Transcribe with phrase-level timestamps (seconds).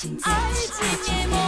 [0.00, 1.47] 就是爱情，这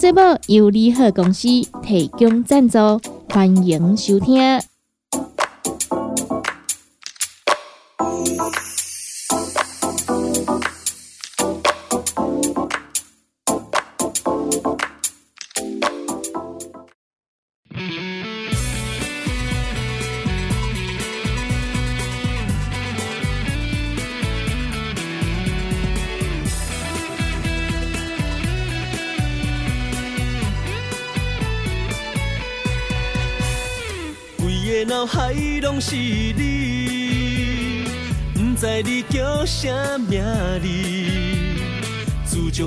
[0.00, 1.46] 节目由利好公司
[1.82, 2.78] 提供赞助，
[3.28, 4.40] 欢迎收听。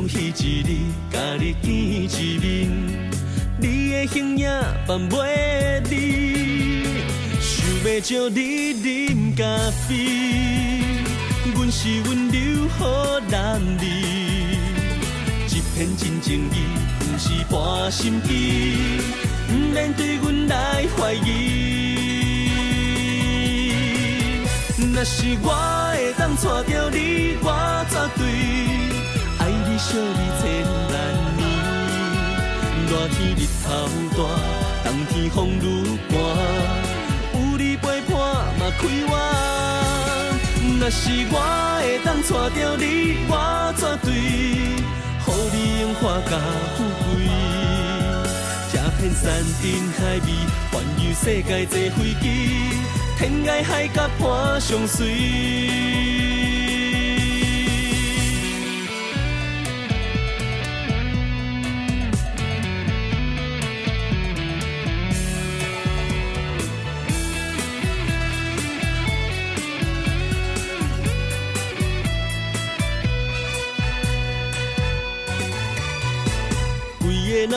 [0.03, 0.63] 自从彼一日
[1.11, 2.69] 甲你见一面，
[3.57, 4.49] 你的形影
[4.85, 6.83] 放袂离，
[7.39, 9.43] 想要招你啉咖
[9.87, 9.91] 啡。
[11.55, 13.83] 阮是温柔好男儿，
[15.47, 16.53] 一片真情意，
[16.99, 18.87] 不是半心机。
[19.47, 22.49] 不免对阮来怀疑。
[24.93, 25.47] 若是我
[25.93, 28.72] 会当带着你，我绝对
[33.09, 33.67] 天日头
[34.15, 34.17] 大，
[34.83, 35.63] 冬天风愈
[36.09, 36.15] 寒，
[37.33, 38.13] 有你陪伴
[38.59, 39.11] 嘛快活。
[40.79, 41.01] 若是
[41.31, 41.33] 我
[41.81, 42.83] 会当带着你，
[43.29, 43.31] 我
[43.77, 46.31] 绝对予你荣华甲
[46.75, 47.07] 富贵。
[48.71, 49.23] 这片山
[49.61, 49.63] 珍
[49.97, 50.27] 海味，
[50.71, 52.23] 环游世界坐飞机，
[53.17, 56.32] 天涯海角伴相随。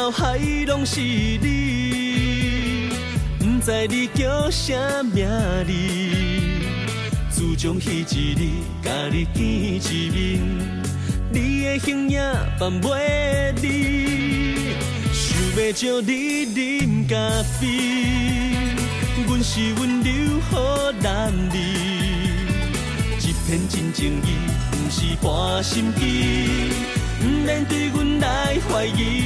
[0.06, 0.38] 脑海
[0.68, 2.90] 拢是你，
[3.40, 4.72] 不知你叫啥
[5.02, 5.26] 名
[5.66, 5.72] 字。
[7.28, 8.50] 自从彼一日
[8.84, 9.42] 甲你见
[9.82, 10.40] 一面，
[11.32, 12.20] 你的形影
[12.56, 14.76] 放袂离，
[15.12, 15.26] 想
[15.56, 17.66] 要招你啉咖啡。
[19.26, 21.56] 阮是温柔好男儿，
[23.18, 24.38] 一片真情意，
[24.70, 26.70] 不是半心机。
[27.18, 29.25] 不免对阮来怀疑。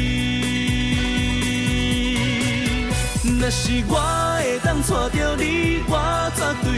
[3.51, 3.99] 若是我
[4.39, 5.99] 会当带着你，我
[6.37, 6.71] 绝对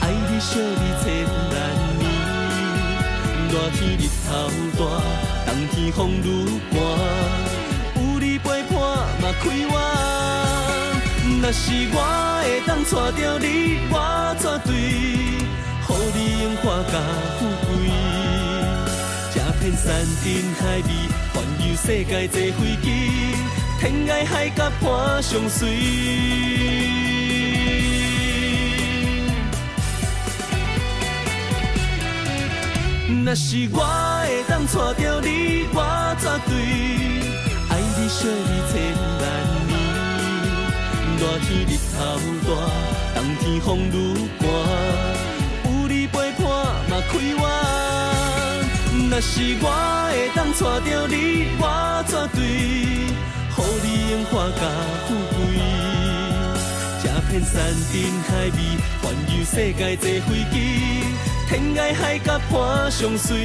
[0.00, 1.54] 爱你惜你千万
[1.98, 2.06] 年。
[3.50, 4.30] 热天日头
[4.78, 4.80] 大，
[5.44, 6.24] 冬天风愈
[6.70, 6.78] 寒，
[7.96, 8.78] 有你陪伴
[9.20, 9.74] 嘛开我。
[11.42, 11.98] 若是我
[12.44, 13.94] 会当娶着你，我
[14.38, 16.94] 绝对，予你荣华甲
[17.40, 17.90] 富贵，
[19.34, 19.84] 这片山
[20.22, 20.24] 珍
[20.60, 20.88] 海味，
[21.34, 22.86] 环游世界坐飞机，
[23.86, 25.68] 天涯海角伴相随。
[33.24, 35.78] 若是我会当娶着你，我
[36.18, 36.52] 绝对
[37.70, 38.74] 爱你惜你千
[39.20, 39.22] 万
[39.68, 39.70] 年。
[41.20, 41.96] 热天日头
[42.42, 42.50] 大，
[43.14, 43.94] 冬天风愈
[44.40, 44.44] 寒，
[45.64, 46.42] 有你陪伴
[46.90, 47.40] 嘛快活。
[49.10, 49.30] 若是
[49.62, 49.64] 我
[50.10, 50.58] 会当娶
[50.90, 51.14] 着你，
[51.60, 51.62] 我
[52.08, 52.40] 绝对
[54.06, 54.60] 予你荣华甲
[55.06, 55.38] 富贵。
[57.02, 57.54] 这片山
[57.92, 58.58] 珍海味，
[59.02, 60.54] 环游世界坐飞机，
[61.48, 63.36] 天涯海角伴相随。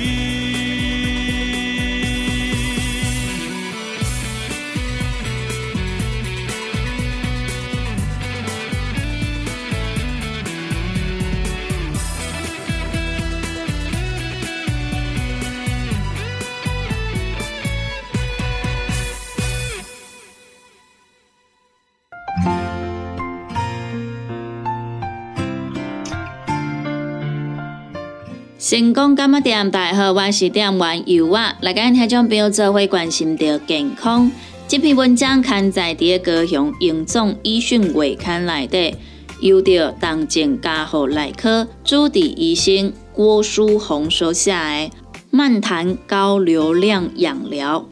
[28.72, 34.32] 成功干么店大好，我是店员尤啊，来跟听众朋友做会关心着健康。
[34.66, 38.96] 这篇文章刊在第一个雄英总医讯月刊内底，
[39.42, 44.58] 由着当前家护内科主治医生郭书红所写的
[45.32, 47.86] 《漫谈高流量氧疗》。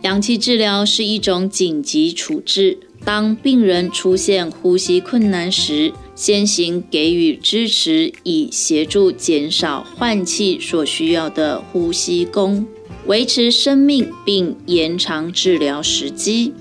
[0.00, 5.92] 氧气治疗是一种紧急处置，当病人出现呼吸困难时。
[6.20, 12.66] 先行给予支持，以协助减少换气所需要的呼吸功，
[13.06, 16.52] 维持生命并延长治疗时机，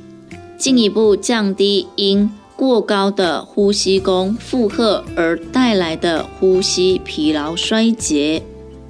[0.58, 8.42] 进一步降低因过高的呼吸功负荷而带来的呼吸疲劳衰竭。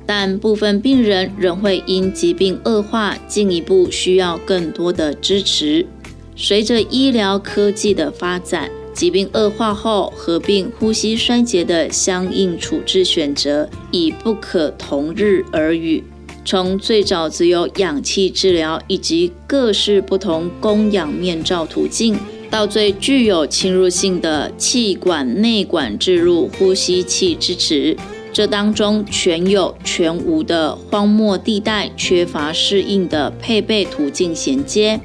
[0.06, 5.88] 但部分病人仍会因疾病恶化，进一步需要更多的支持。
[6.36, 8.70] 随着医疗科技的发展。
[9.00, 16.04] 疾病恶化后，合并呼吸衰竭的相应处置选择已不可同日而语。
[16.44, 27.96] 从最早只有氧气治疗以及各式不同供氧面罩途径，到最具有侵入性的气管内管置入呼吸器支持，
[28.34, 35.00] 这当中全有全无的荒漠地带，缺乏适应的配备途径衔接。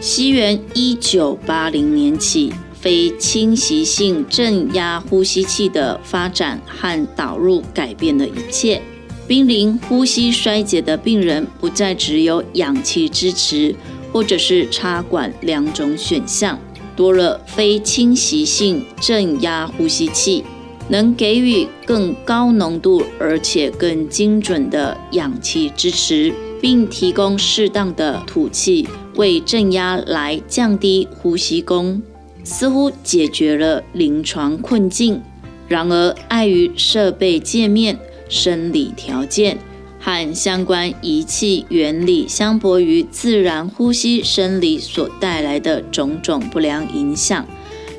[0.00, 2.52] 西元一九八零年起。
[2.86, 8.80] 非侵袭性正压呼吸器的发展和导入改变了一切。
[9.26, 13.74] 濒临呼吸衰竭的病人不再只有氧气支持
[14.12, 16.56] 或者是插管两种选项，
[16.94, 20.44] 多了非侵袭性正压呼吸器，
[20.88, 32.00] 能给予更高浓度而且更精准的氧气支持，并提供适当的吐气，为正压来降低呼吸功。
[32.46, 35.20] 似乎解决了临床困境，
[35.66, 37.98] 然而碍于设备界面、
[38.28, 39.58] 生理条件
[39.98, 47.44] 和相关仪器原理相悖于自然呼吸生理所带来的种种不良影响，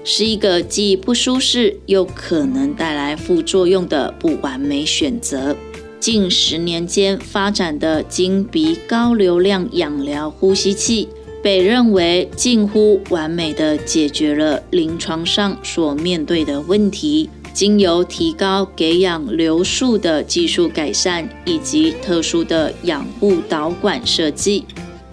[0.06, 5.58] 是一个既不舒适又可能带来副作用的不完美选择。
[6.00, 11.10] 近十年间发展的经鼻高流量氧疗呼吸器。
[11.48, 24.66] 被认为近乎完美的解决了临床上所面对的问题，经由提高给氧流速的技术改善以及特殊的养护导管设计，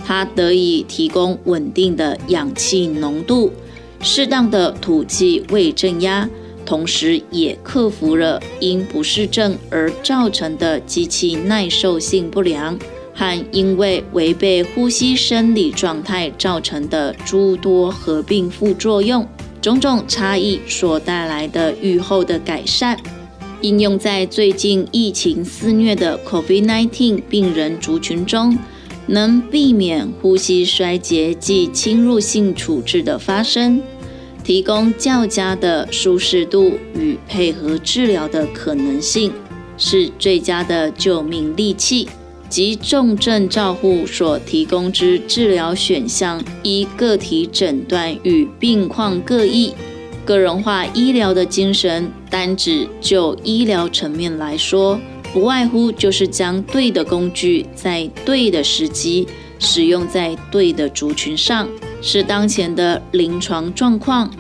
[0.05, 3.53] 它得以提供稳定的氧气浓度、
[4.01, 6.29] 适当的吐气未正压，
[6.67, 12.77] 同时也克服了因不适症而造成的机器耐受性不良。
[13.15, 19.27] 和因为违背呼吸生理状态造成的诸多合并副作用，
[19.63, 22.99] 种种差异所带来的愈后的改善，
[23.61, 28.59] 应用在最近疫情肆虐的 COVID-19 病人族群中，
[29.07, 33.81] 能避免呼吸衰竭及侵入性处置的发生，
[34.43, 39.33] 提供较佳的舒适度与配合治疗的可能性，
[39.79, 42.09] 是最佳的救命利器。
[42.55, 49.73] 及重症照护所提供之治疗选项，依个体诊断与病况各异，
[50.25, 55.01] 个人化医疗的精神，单指就医疗层面来说，
[55.33, 59.27] 不外乎就是将对的工具在对的时机
[59.59, 61.69] 使用在对的族群上，
[62.01, 64.31] 是当前的临床状况。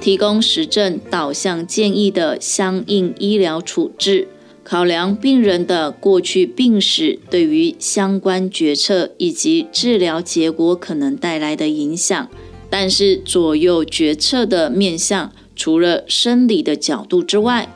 [0.00, 4.28] 提供实证导向建议的相应医疗处置，
[4.64, 12.28] 考量病人的过去病史对于相关决策以及治疗结果可能带来的影响。
[12.70, 17.72] 但是左右决策的面向，除了生理的角度之外，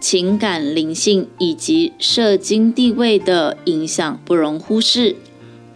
[0.00, 5.14] 情感、灵性以及社经地位的影响不容忽视。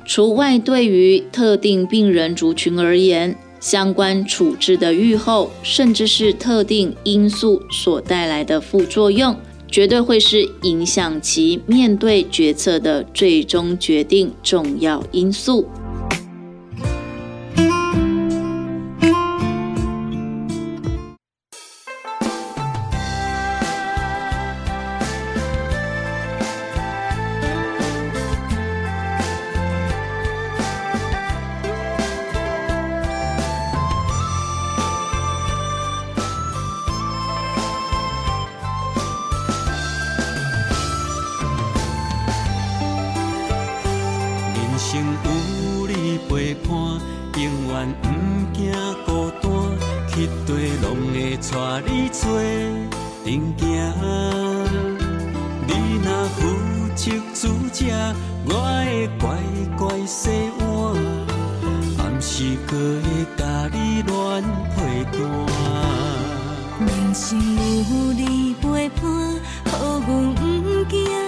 [0.04, 9.36] 除外，对于特定病人族群而言，相关处置的预后，甚至是特定因素所带来的副作用，
[9.76, 15.68] 绝对会是影响其面对决策的最终决定重要因素。
[44.86, 46.70] 人生有你陪伴，
[47.34, 47.74] 永远
[48.04, 48.06] 毋
[48.54, 48.70] 惊
[49.04, 49.08] 孤
[49.42, 49.50] 单，
[50.08, 50.48] 去底
[50.80, 52.22] 拢会带你做
[53.24, 53.26] 阵
[53.58, 53.64] 行。
[55.66, 55.70] 你
[56.04, 56.38] 若负
[56.94, 57.02] 责
[57.34, 57.78] 煮食，
[58.44, 58.50] 我
[58.84, 59.26] 会乖
[59.76, 60.64] 乖洗碗，
[61.98, 62.70] 暗时还
[63.02, 63.04] 会
[63.36, 64.40] 甲你乱
[64.76, 64.76] 配
[65.10, 65.18] 单。
[66.86, 69.02] 人生有你陪伴，
[69.64, 71.25] 好运毋惊？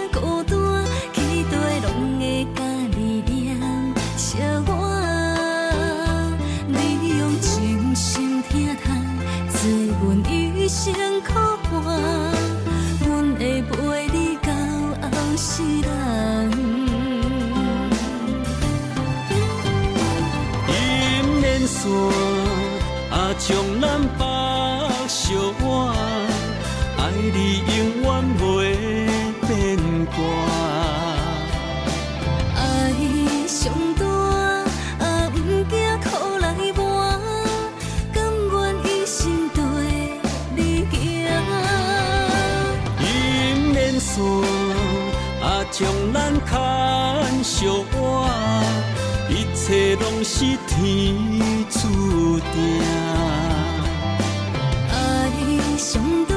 [21.88, 21.94] 山
[23.10, 23.84] 啊，将咱
[24.18, 24.20] 绑
[25.08, 25.64] 相偎，
[26.98, 28.06] 爱你永远
[28.38, 28.40] 袂
[29.46, 29.48] 变
[30.06, 30.16] 卦。
[32.56, 32.60] 爱
[33.46, 33.56] 上
[33.98, 34.04] 大
[35.02, 35.36] 啊，不
[35.70, 36.06] 惊苦
[36.38, 36.44] 来
[36.76, 36.78] 磨，
[38.12, 38.16] 甘
[38.52, 38.52] 愿
[38.84, 39.56] 一生跟
[40.54, 40.58] 你
[40.90, 40.94] 行。
[43.00, 43.04] 阴
[43.72, 44.12] 面山
[45.42, 45.78] 啊，将
[46.12, 46.16] 咱
[46.46, 46.52] 牵
[47.42, 47.96] 相偎。
[49.30, 51.14] 一切拢是天
[51.70, 52.82] 注定，
[54.90, 54.96] 爱
[55.76, 56.34] 上大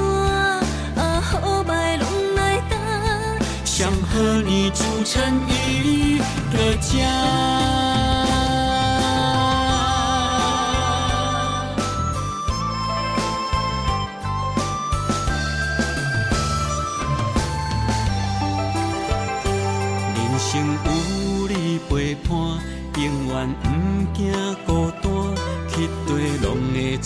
[1.02, 3.40] 啊，好歹拢来担。
[3.64, 6.20] 想和你组成一
[6.52, 7.81] 个家。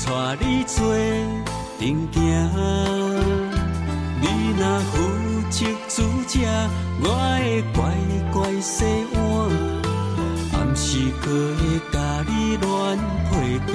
[0.06, 0.78] 带你做
[1.80, 2.22] 阵行。
[4.22, 4.26] 你
[4.58, 4.94] 若负
[5.50, 5.96] 责煮
[6.28, 6.34] 食，
[7.02, 7.06] 我
[7.38, 7.78] 会乖
[8.32, 8.76] 乖洗
[9.14, 9.18] 碗，
[10.54, 10.88] 暗时
[11.22, 11.60] 可会
[11.92, 11.96] 甲
[12.28, 12.66] 你乱
[13.30, 13.70] 陪伴。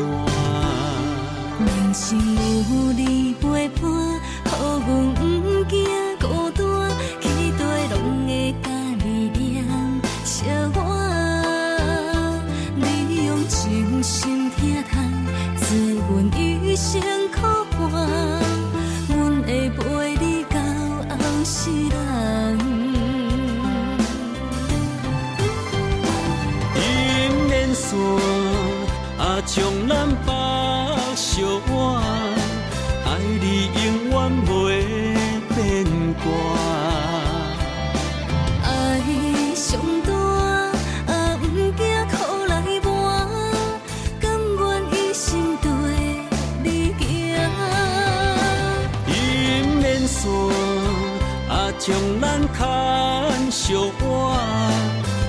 [1.67, 4.00] 人生有你陪伴。
[27.75, 27.99] 线，
[29.19, 30.33] 啊，将咱白
[31.15, 32.01] 相偎，
[33.05, 33.09] 爱
[33.41, 34.49] 你永远袂
[35.55, 35.59] 变
[36.23, 36.25] 卦。
[38.65, 38.69] 爱
[39.55, 39.69] 上
[40.07, 40.11] 大，
[41.13, 42.13] 啊，不惊苦
[42.49, 42.89] 来磨，
[44.21, 44.25] 甘
[44.59, 44.61] 愿
[44.93, 45.29] 一生
[45.63, 45.67] 跟
[46.63, 46.67] 你
[46.99, 47.01] 行。
[49.07, 49.11] 姻
[49.81, 50.21] 缘线，
[51.49, 51.89] 啊，将
[52.21, 52.59] 咱牵
[53.51, 54.03] 相偎。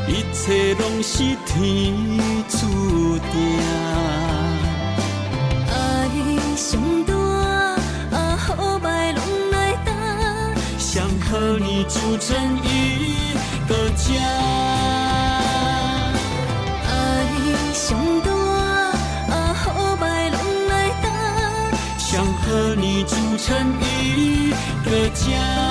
[0.08, 2.11] 一切拢是天。
[5.70, 5.74] 爱
[6.56, 6.70] 上
[7.06, 7.14] 大
[8.16, 9.20] 啊，好歹拢
[9.52, 9.56] 来。
[10.78, 12.30] 想和你组成
[12.64, 12.66] 一
[13.68, 14.06] 个家。
[16.88, 16.90] 爱，
[21.98, 23.48] 想和你组成
[23.80, 25.71] 一个家。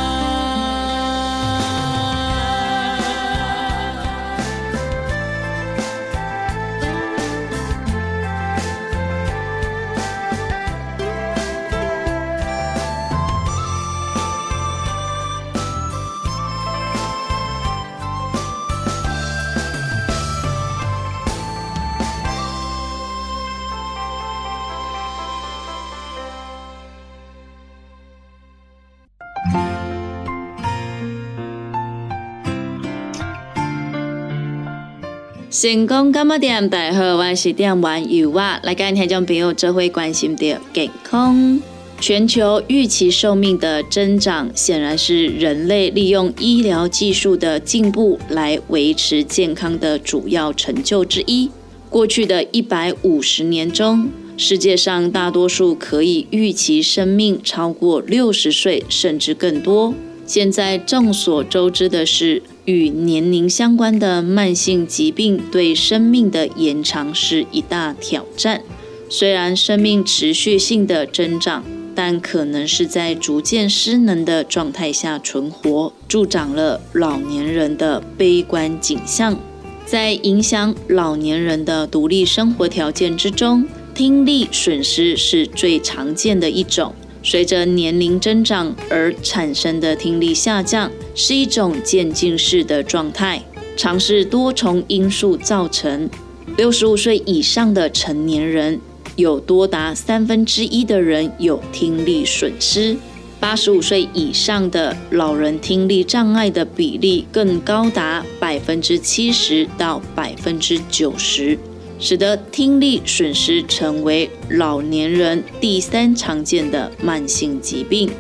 [35.61, 36.71] 成功干么点？
[36.71, 41.61] 大家好，我是店员尤娃，来跟听众朋友这回关心的健康。
[42.01, 51.51] 全球预期寿命的增长，显然是人类利用医疗技术的进步来维持健康的主要成就之一。
[51.91, 59.93] 过去的一百五十年中，世界上大多数可以预期生命超过六十岁，甚至更多。
[60.25, 68.63] 现在众所周知的是，与年龄相关的慢性疾病对生命的延长是一大挑战。
[69.09, 71.65] 虽然生命持续性的增长。
[71.93, 79.39] 但可能是在逐渐失能的状态下存活，助长了老年人的悲观景象。
[79.85, 86.95] 在影响老年人的独立生活条件之中，听力损失是最常见的一种。
[87.23, 93.43] 随着年龄增长而产生的听力下降，是一种渐进式的状态，
[93.77, 96.09] 常是多重因素造成。
[96.57, 98.81] 六十五岁以上的成年人。
[99.17, 102.97] 有多达三分之一的人有听力损失，
[103.39, 111.59] 八十五岁以上的老人听力障碍的比例更高达百分之七十到百分之九十，
[112.01, 118.11] 使得听力损失成为老年人第三常见的慢性疾病。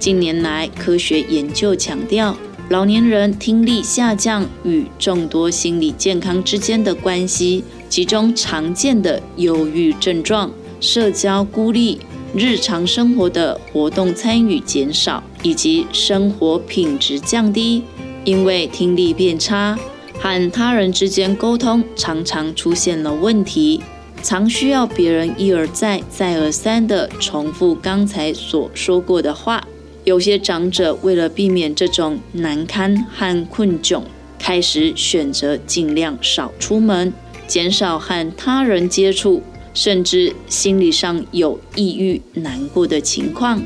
[0.00, 2.36] 近年来，科学研究强调，
[2.68, 7.62] 老年人听力下降与众多心理健康之间的关系。
[7.88, 12.00] 其中常见的忧郁症状、社交孤立、
[12.34, 17.82] 日常生活的活动参与减少，以及生活品质降低，
[18.24, 19.78] 因为听力变差，
[20.22, 23.82] 和他人之间沟通常常出现了问题，
[24.22, 29.66] 常需要别人一而再、再而三地重复刚才所说过的话。
[30.04, 34.02] 有些长者为了避免这种难堪和困窘，
[34.38, 37.12] 开始选择尽量少出门。
[37.48, 39.42] 减少和他人接触，
[39.74, 43.60] 甚至心理上有抑郁、难过的情况，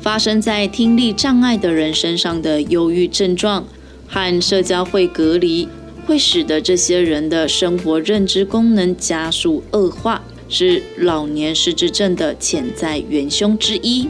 [0.00, 3.64] 发生在听力障碍的人身上的忧郁症状
[4.08, 5.68] 和社交会隔离，
[6.12, 14.06] 会使得这些人的生活认知功能加速恶化，是老年失智症的潜在元凶之一。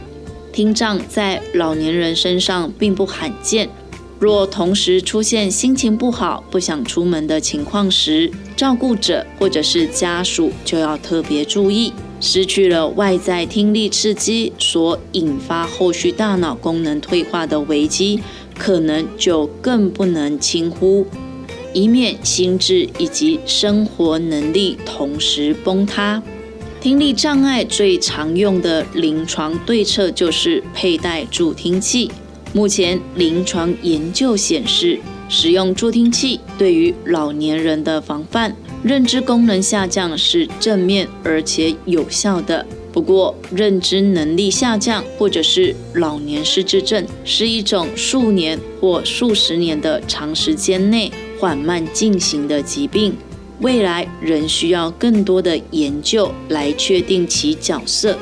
[0.52, 3.70] 听障在老年人身上并不罕见。
[4.18, 11.92] 若同时出现心情不好、不想出门的情况时，照顾者或者是家属就要特别注意。
[12.18, 18.20] 失去了外在听力刺激所引发后续大脑功能退化的危机，
[18.58, 21.06] 可能就更不能轻忽，
[21.72, 26.22] 以免心智以及生活能力同时崩塌。
[26.80, 32.10] 听力障碍最常用的临床对策就是佩戴助听器。
[32.52, 42.66] 目前临床研究显示，使用助听器对于老年人的防范认知功能下降是正面而且有效的。
[42.92, 51.10] 不过，认知能力下降或者是老年失智症是一种数年或数十年的长时间内
[51.42, 53.16] 缓慢进行的疾病，
[53.58, 58.16] 未来仍需要更多的研究来确定其角色。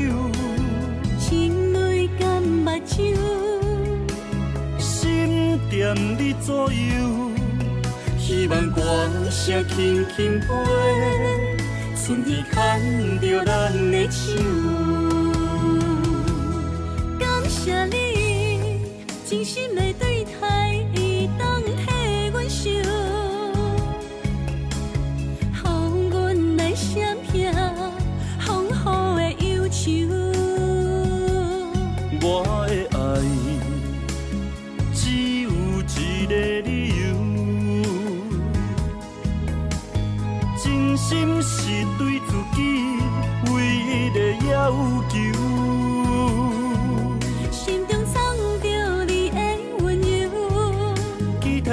[1.19, 3.15] 情泪甘目睭，
[4.77, 7.31] 心惦你左右，
[8.19, 8.81] 希望歌
[9.29, 10.47] 声轻轻飞，
[11.95, 15.00] 春天牵着咱的手。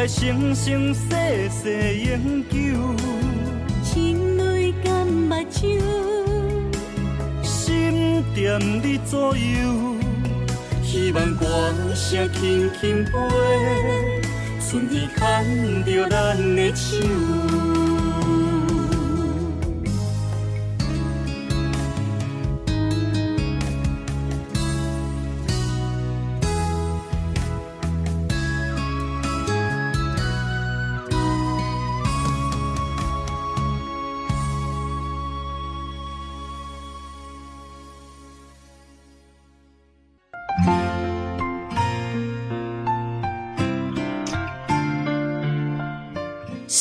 [0.08, 1.00] 生生世
[1.50, 2.56] 世永久，
[3.84, 5.78] 情泪干目睭，
[7.42, 9.96] 心惦你左右，
[10.82, 11.46] 希望歌
[11.94, 13.12] 声轻轻飞，
[14.66, 16.96] 春天牵着咱的手。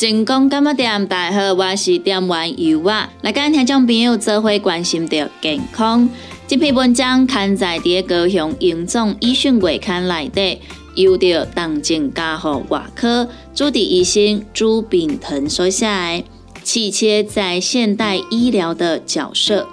[0.00, 3.10] 成功干么店大好，我是店员尤娃。
[3.20, 6.08] 来跟听众朋友做伙关心着健康。
[6.46, 10.60] 这篇文章刊在第高雄荣总医讯月刊内底，
[10.94, 16.22] 由着党政家和外科主治医生朱炳腾所写。
[16.62, 19.66] 气切在现代医疗的角色，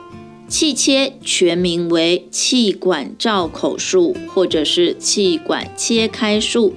[0.48, 6.74] 气切全名为气管造口术，或者是气管切开术。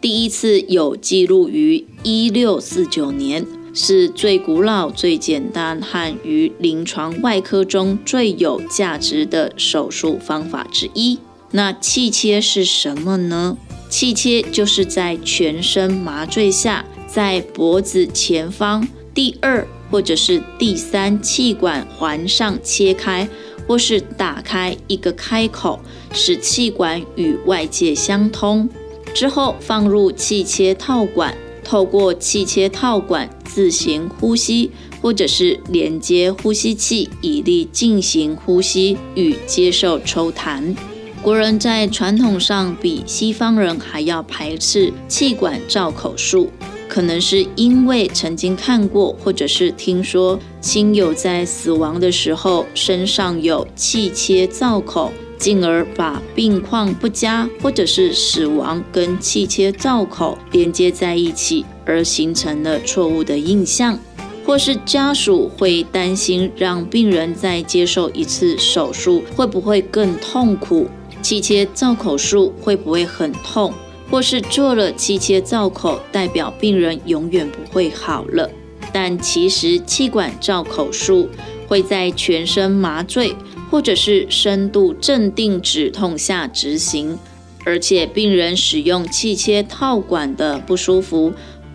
[0.00, 11.18] 第一次有记录于一六四九年，是最古老、最简单和于临床外科中最有价值的手术方法之一。
[11.50, 13.58] 那气切是什么呢？
[13.90, 23.28] 气切就是在全身麻醉下，在脖子前方第二或者是第三气管环上切开，
[23.66, 25.80] 或是打开一个开口，
[26.12, 28.68] 使气管与外界相通。
[29.14, 40.74] 之后放入气切套管，透过气切套管自行呼吸，或者是连接呼吸器，以利进行呼吸与接受抽痰。
[41.20, 46.48] 国人在传统上比西方人还要排斥气管造口术，
[46.88, 55.12] 可能是因为曾经看过或者是听说亲友在死亡的时候身上有气切造口。
[55.38, 63.98] 进而把病况不佳或者是死亡跟气切造口连接在一起，而形成了错误的印象，
[64.44, 70.88] 或是家属会担心让病人再接受一次手术会不会更痛苦，
[71.22, 73.72] 气切造口术会不会很痛，
[74.10, 78.50] 或是做了气切造口代表病人永远不会好了，
[78.92, 81.28] 但其实气管造口术
[81.68, 83.36] 会在全身麻醉。
[83.70, 87.18] 或者是深度镇定止痛下执行，
[87.64, 91.32] 而且病人使用气切套管的不舒服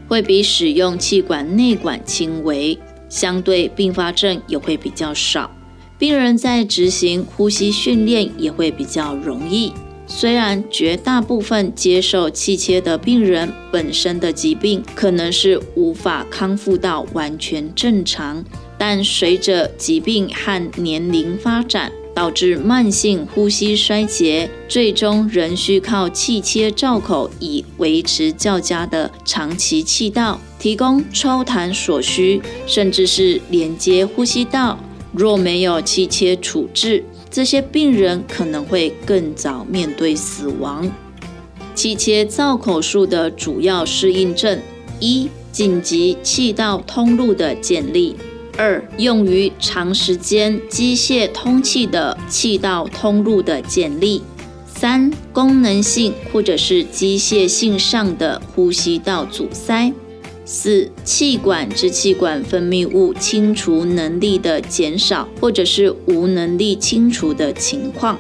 [0.08, 2.78] 会比使用气管内管轻微，
[3.10, 5.52] 相对并发症也会比较少。
[6.00, 9.72] 病人在执行呼吸训练也会比较容易。
[10.06, 18.44] 虽然绝大部分接受气切的病人本身的疾病可能是无法康复到完全正常，
[18.86, 34.78] 但随着疾病和年龄发展，导致慢性呼吸衰竭，最终仍需靠气切罩口以维持较佳的长期气道，提供抽痰所需，甚至是连接呼吸道。
[35.14, 40.92] 若没有气切处置，这些病人可能会更早面对死亡。
[41.74, 44.60] 气切造口术的主要适应症：
[45.00, 48.18] 一、紧急气道通路的建立；
[48.58, 54.22] 二、用于长时间机械通气的气道通路的建立；
[54.68, 59.92] 三、功能性或者是机械性上的呼吸道阻塞。
[60.46, 68.20] 四、气管支气管分泌物清除能力的减少，或者是无能力清除的情况。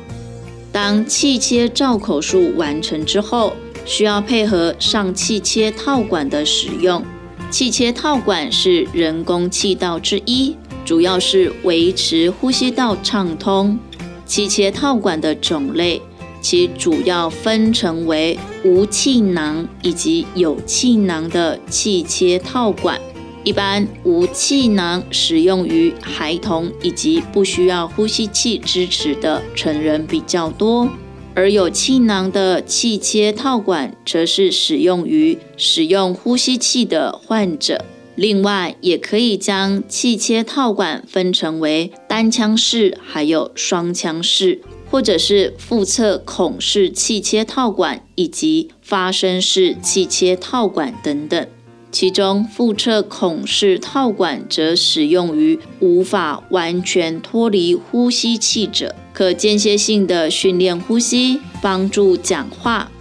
[0.72, 3.54] 当气切罩口术完成之后，
[3.86, 7.04] 需要配合上气切套管的使用。
[7.53, 13.77] 气切套管是人工气道之一，主要是维持呼吸道畅通。
[14.25, 16.01] 气切套管的种类。
[16.41, 22.99] 其主要分成为无气囊以及有气囊的气切套管。
[23.43, 30.89] 一般无气囊使用于孩童以及不需要呼吸器支持的成人比较多，
[31.36, 37.86] 而有气囊的气切套管则是使用于使用呼吸器的患者。
[38.15, 44.62] 另外，也可以将气切套管分成为单腔式还有双腔式。
[44.91, 51.48] 或者是腹侧孔式气切套管以及发声式气切套管等等，
[51.91, 62.91] 其中腹侧孔式套管则使用于无法完全脱离呼吸器者，可间歇性的训练呼吸，帮助讲话。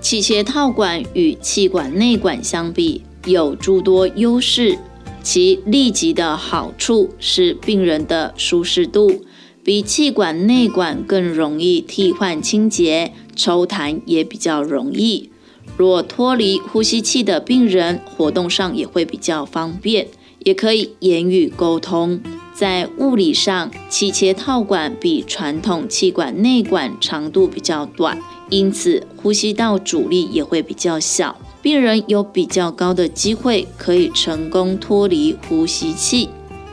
[0.00, 4.78] 气切套管与气管内管相比有诸多优势，
[5.22, 9.24] 其立即的好处是病人的舒适度。
[9.62, 15.30] 比气管内管更容易替换清洁，抽痰也比较容易。
[15.76, 20.08] 若脱离呼吸器的病人，活动上也会比较方便，
[20.44, 22.20] 也可以言语沟通。
[22.60, 28.18] 在物理上，气切套管比传统气管内管长度比较短，
[28.50, 36.28] 因此呼吸道阻力也会比较小，病人有比较高的机会可以成功脱离呼吸器。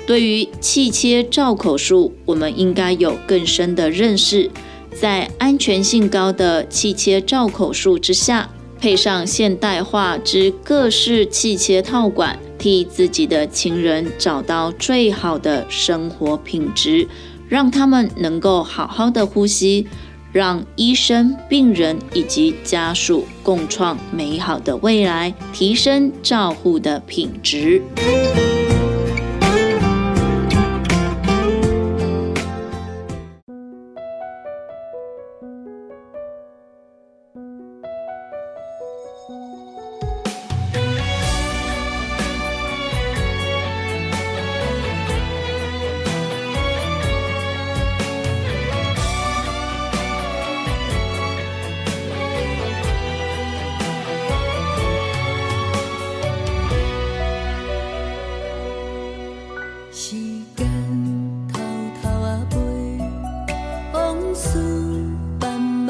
[0.05, 4.51] 对于气切罩口术，我们应该有更深的认识。
[4.93, 17.07] 在安全性高的气切罩口术之下，配上现代化之各式气切套管，替自己的亲人找到最好的生活品质，
[17.47, 19.87] 让他们能够好好的呼吸，
[20.31, 27.81] 让医生、病人以及家属共创美好的未来，提升照护的品质。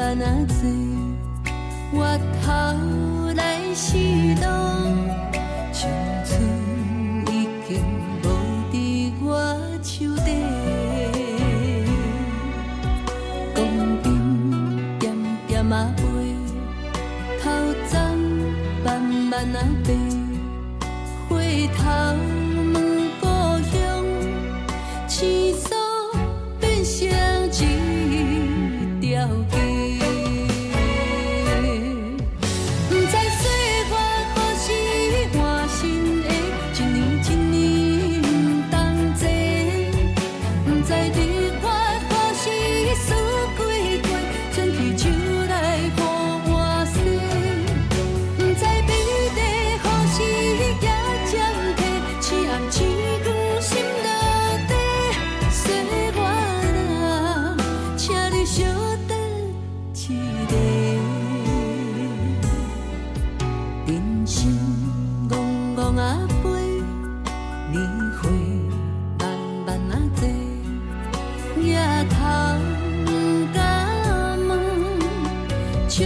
[0.08, 0.64] 慢啊飞，
[1.92, 1.98] 回
[2.42, 2.48] 头
[3.26, 4.48] 问故乡，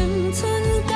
[0.02, 0.91] 生存。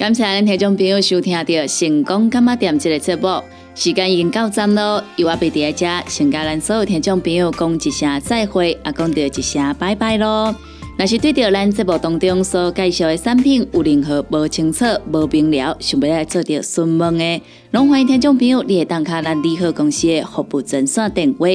[0.00, 1.44] 感谢咱听众朋友收听到
[1.78, 3.44] 《成功干嘛店》这个节目，
[3.74, 5.04] 时间已经到站咯。
[5.16, 10.56] 由我贝伫遮，先甲咱所有听众朋友讲一声再会，也讲到一声拜拜咯。
[10.96, 17.42] 若是对着咱节目当中所介绍的产品有任何无清楚、无明了，想要来做着询问的，
[17.72, 21.46] 拢欢迎听众朋友你会打卡咱利好公司的服务专线电话，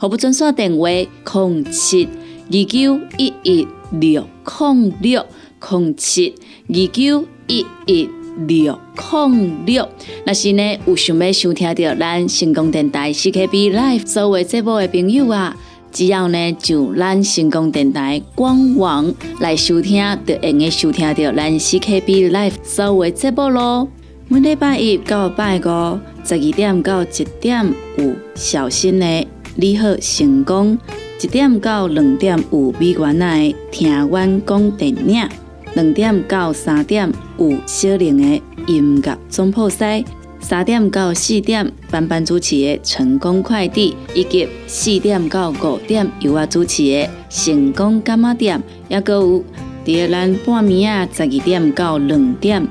[0.00, 2.08] 服务专线电话零七
[2.50, 4.26] 二九一一六
[4.58, 5.24] 零六
[5.70, 6.34] 零七
[6.68, 8.08] 二九一一
[8.46, 9.86] 六零六。
[10.24, 15.54] 若是呢有想要收听到咱成功电台 CKB Live 所有节目的朋友啊，
[15.90, 23.86] 只要呢就咱成功电台官网来收听，就会用收听到咱 CKB Live 所有节目咯。
[24.28, 29.26] 每礼拜一到拜五十二点到一点有小新的
[29.56, 30.78] 你好成功，
[31.20, 35.28] 一点到两点有美元的听阮讲电影。
[35.74, 40.04] 两点到三点有小玲的音乐总铺西，
[40.38, 49.44] 三点到四点班班主持的成功快递，以及四点到五点由我主持的成功干妈店，也搁有
[49.84, 52.66] 伫咱半暝啊十二点到两点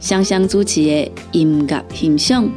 [0.00, 2.48] 双双主持的音乐欣赏。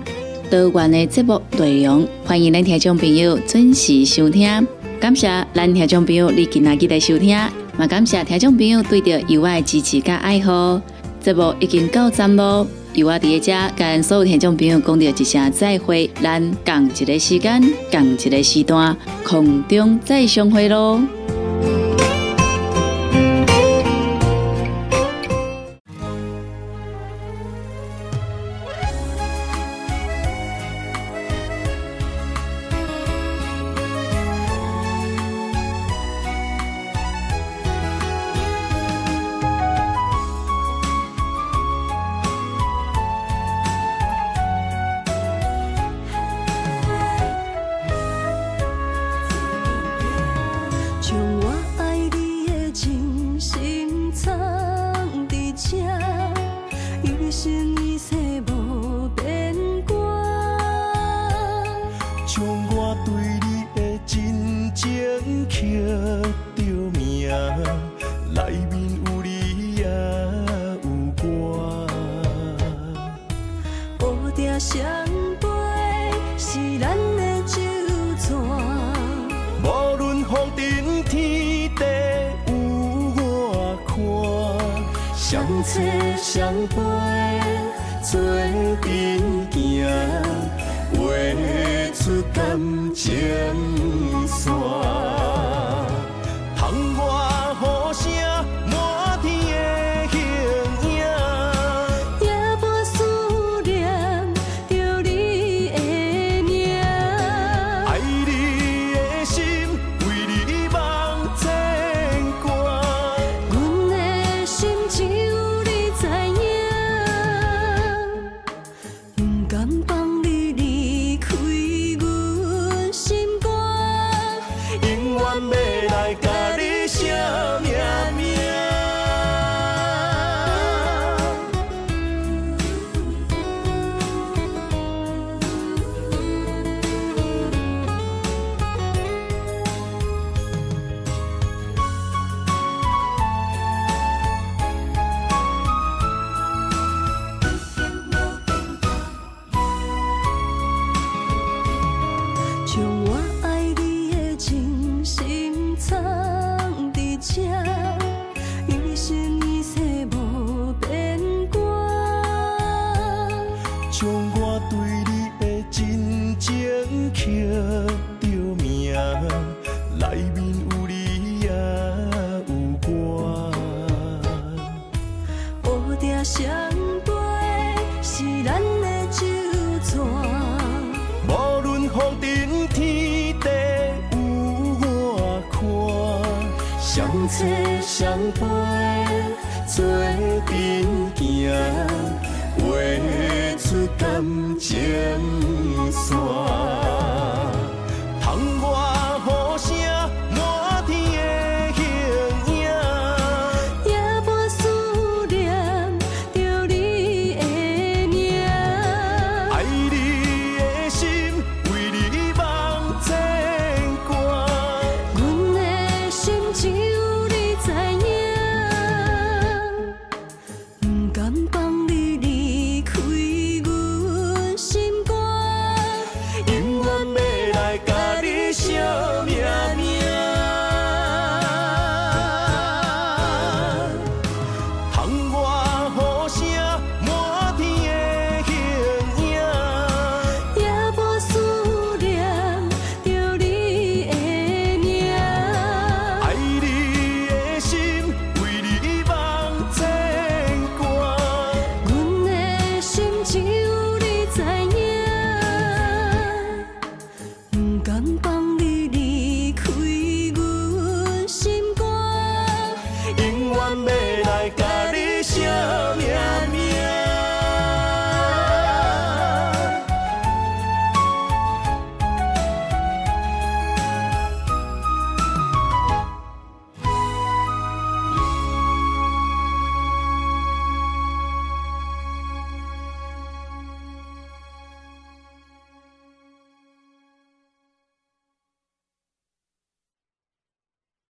[0.50, 4.66] 多元的节目内容，欢迎咱听众朋友准时收听。
[5.00, 7.38] 感谢咱听众朋友你今仔日来收听，
[7.80, 10.82] 嘛感谢听众朋友对着由我的支持甲爱好。
[11.22, 21.02] 节目已经到站咯，由我伫遮甲咱所有听众朋友讲着一声再会，咱共一个时间，共一个时段，空中再相会咯。